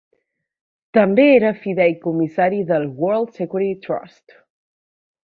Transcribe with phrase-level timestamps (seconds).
[0.97, 4.39] També era fideïcomissari del World Security Trust.